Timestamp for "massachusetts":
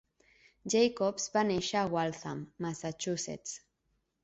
2.67-3.57